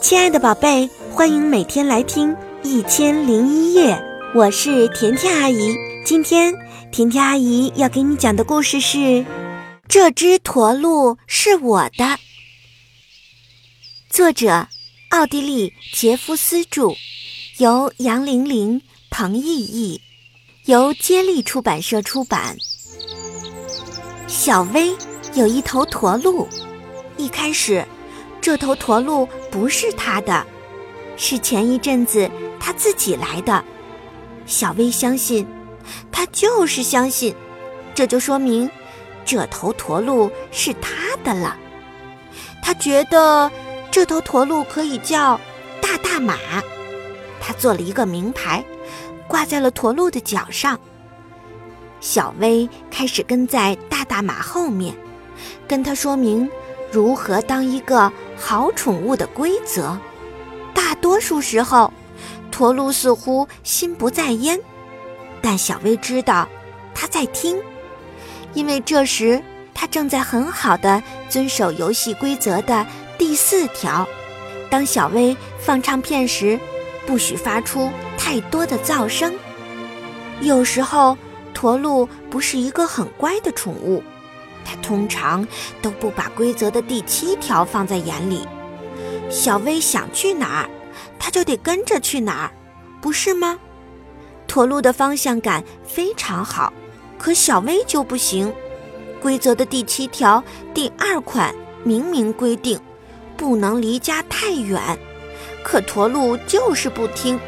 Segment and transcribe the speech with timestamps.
[0.00, 2.30] 亲爱的宝贝，欢迎每天来听
[2.62, 3.94] 《一千零一夜》，
[4.34, 5.74] 我是甜甜阿姨。
[6.04, 6.54] 今天
[6.92, 8.98] 甜甜阿姨要给你讲的故事是
[9.88, 12.04] 《这只驼鹿是我的》，
[14.08, 14.68] 作者
[15.10, 16.94] 奥地利杰夫斯著，
[17.58, 18.80] 由杨玲玲、
[19.10, 20.00] 彭毅译，
[20.66, 22.56] 由接力出版社出版。
[24.28, 24.94] 小薇
[25.34, 26.48] 有一头驼鹿，
[27.16, 27.84] 一开始。
[28.40, 30.46] 这头驼鹿不是他的，
[31.16, 33.64] 是前一阵子他自己来的。
[34.46, 35.46] 小薇相信，
[36.10, 37.34] 他就是相信，
[37.94, 38.70] 这就说明
[39.24, 41.56] 这头驼鹿是他的了。
[42.62, 43.50] 他觉得
[43.90, 45.40] 这头驼鹿可以叫
[45.80, 46.36] 大大马，
[47.40, 48.64] 他做了一个名牌，
[49.26, 50.78] 挂在了驼鹿的脚上。
[52.00, 54.94] 小薇开始跟在大大马后面，
[55.66, 56.48] 跟他说明。
[56.90, 59.96] 如何当一个好宠物的规则？
[60.74, 61.92] 大多数时候，
[62.50, 64.58] 驼鹿似乎心不在焉，
[65.42, 66.48] 但小薇知道
[66.94, 67.56] 他在听，
[68.54, 69.42] 因为这时
[69.74, 72.86] 他正在很好的遵守游戏规则的
[73.18, 74.06] 第四条：
[74.70, 76.58] 当小薇放唱片时，
[77.06, 79.34] 不许发出太多的噪声。
[80.40, 81.18] 有时候，
[81.52, 84.02] 驼鹿不是一个很乖的宠物。
[84.68, 85.48] 他通常
[85.80, 88.46] 都不把规则的第七条放在眼里。
[89.30, 90.70] 小薇想去哪儿，
[91.18, 92.52] 他就得跟着去哪儿，
[93.00, 93.58] 不是吗？
[94.46, 96.70] 驼鹿的方向感非常好，
[97.16, 98.52] 可小薇就不行。
[99.22, 102.78] 规则的第七条第二款明明规定，
[103.38, 104.98] 不能离家太远，
[105.64, 107.40] 可驼鹿就是不听，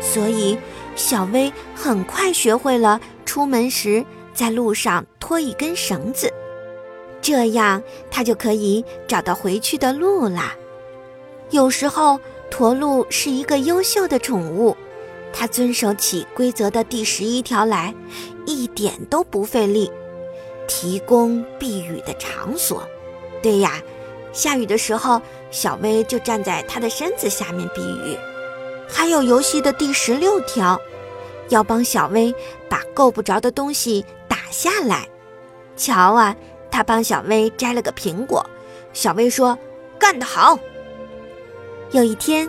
[0.00, 0.56] 所以
[0.96, 6.32] 小薇很快学会了出门时在路上拖一根绳子。
[7.22, 10.54] 这样，它就可以找到回去的路啦。
[11.50, 12.18] 有时候，
[12.50, 14.76] 驼鹿是一个优秀的宠物，
[15.32, 17.94] 它遵守起规则的第十一条来，
[18.44, 19.90] 一点都不费力。
[20.66, 22.82] 提供避雨的场所，
[23.42, 23.80] 对呀，
[24.32, 28.16] 下雨的时候，小薇就站在它的身子下面避雨。
[28.88, 30.80] 还有游戏的第十六条，
[31.50, 32.34] 要帮小薇
[32.68, 35.08] 把够不着的东西打下来。
[35.76, 36.36] 瞧啊！
[36.72, 38.44] 他帮小薇摘了个苹果，
[38.94, 39.56] 小薇说
[40.00, 40.58] ：“干得好。”
[41.92, 42.48] 有一天，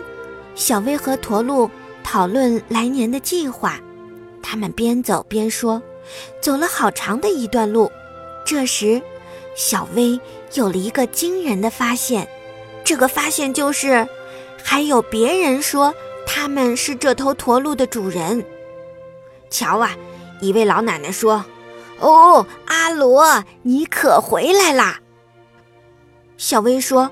[0.54, 1.70] 小薇和驼鹿
[2.02, 3.78] 讨论来年的计划，
[4.42, 5.82] 他们边走边说，
[6.40, 7.92] 走了好长的一段路。
[8.46, 9.02] 这时，
[9.54, 10.18] 小薇
[10.54, 12.26] 有了一个惊人的发现，
[12.82, 14.08] 这个发现就是，
[14.62, 15.94] 还有别人说
[16.26, 18.42] 他们是这头驼鹿的主人。
[19.50, 19.94] 瞧啊，
[20.40, 21.44] 一位老奶奶说。
[22.00, 25.00] 哦，阿罗，你可回来啦！
[26.36, 27.10] 小薇说：“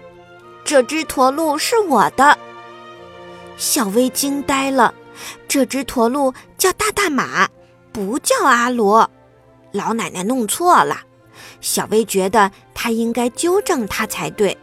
[0.65, 2.37] 这只驼鹿是我的。”
[3.57, 4.93] 小薇惊呆了，
[5.47, 7.49] 这只驼鹿叫大大马，
[7.93, 9.09] 不叫阿罗。
[9.71, 11.01] 老奶奶弄错了，
[11.61, 14.57] 小薇觉得她应该纠正她才对。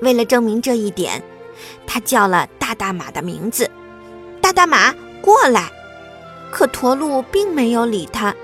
[0.00, 1.22] 为了证明这一点，
[1.86, 3.70] 她叫了大大马的名字
[4.40, 5.70] ：“大大马，过来！”
[6.50, 8.34] 可驼鹿并没有理他。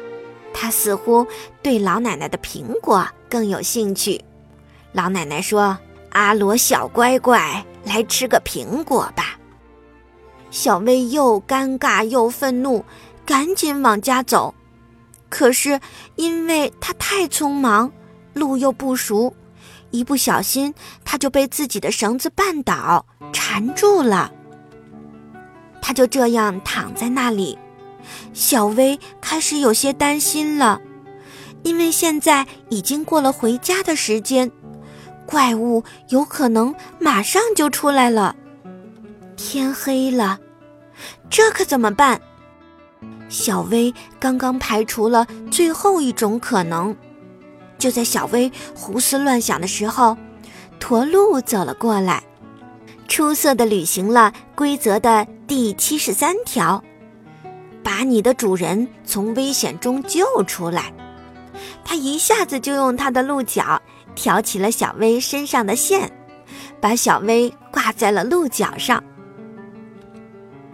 [0.61, 1.27] 他似乎
[1.63, 4.23] 对老奶奶的苹果更有兴趣。
[4.93, 5.79] 老奶奶说
[6.13, 9.39] ：“阿罗小乖乖，来吃个苹果吧。”
[10.53, 12.85] 小薇又尴尬又愤怒，
[13.25, 14.55] 赶紧往家走。
[15.31, 15.81] 可是
[16.17, 17.91] 因为她太匆忙，
[18.35, 19.35] 路又不熟，
[19.91, 20.75] 一不小心，
[21.07, 24.31] 她就被自己的绳子绊倒，缠住了。
[25.81, 27.57] 她就这样躺在那里。
[28.33, 30.81] 小薇开始有些担心了，
[31.63, 34.51] 因为现在已经过了回家的时间，
[35.27, 38.35] 怪物有可能马上就出来了。
[39.37, 40.39] 天黑了，
[41.29, 42.21] 这可怎么办？
[43.29, 46.97] 小薇刚刚排除了最后一种可能。
[47.79, 50.17] 就在小薇胡思乱想的时候，
[50.79, 52.23] 驼鹿走了过来，
[53.09, 56.83] 出色的履行了规则的第七十三条。
[57.83, 60.93] 把你的主人从危险中救出来，
[61.85, 63.81] 他一下子就用他的鹿角
[64.15, 66.11] 挑起了小薇身上的线，
[66.81, 69.03] 把小薇挂在了鹿角上。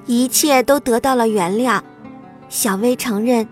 [0.06, 1.80] 一切都得到了原谅。
[2.48, 3.48] 小薇承认，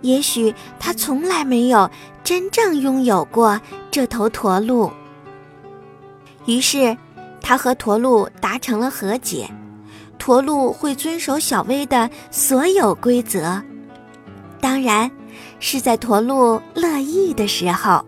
[0.00, 1.90] 也许她从来没有
[2.24, 4.90] 真正拥有过这头驼鹿。
[6.46, 6.96] 于是，
[7.42, 9.50] 她和驼鹿达成了和解。
[10.18, 13.62] 驼鹿会遵守小薇的所有规则，
[14.60, 15.10] 当然
[15.60, 18.04] 是在驼鹿乐意的时候。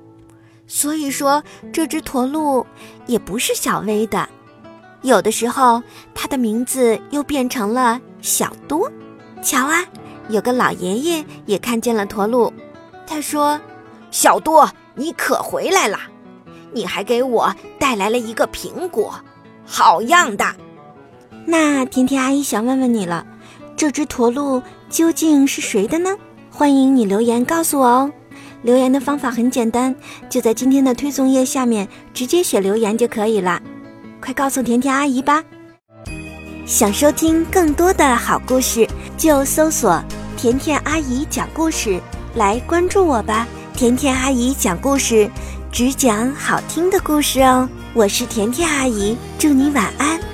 [0.66, 1.42] 所以说，
[1.72, 2.66] 这只驼鹿
[3.06, 4.28] 也不是小薇的。
[5.02, 5.82] 有的时候，
[6.14, 8.90] 它的名字又变成了小多。
[9.42, 9.84] 瞧啊，
[10.28, 12.52] 有个老爷爷也看见了驼鹿，
[13.06, 13.58] 他说
[14.12, 15.98] ：“小多，你可回来了！
[16.72, 19.14] 你还给我带来了一个苹果，
[19.66, 20.54] 好样的！”
[21.46, 23.26] 那甜甜阿姨想问问你了，
[23.76, 26.10] 这只驼鹿究竟是谁的呢？
[26.50, 28.12] 欢迎你留言告诉我哦。
[28.62, 29.94] 留言的方法很简单，
[30.28, 33.60] 就在今天的推送页下面直接写留言就可以了。
[34.20, 35.42] 快告诉甜甜阿姨吧！
[36.66, 38.86] 想收听更多的好故事，
[39.16, 40.00] 就搜索
[40.36, 41.98] “甜甜阿姨讲故事”
[42.36, 43.48] 来关注我吧。
[43.74, 45.28] 甜甜阿姨讲故事，
[45.72, 47.66] 只讲好听的故事哦。
[47.94, 50.29] 我是甜甜阿姨，祝你晚安。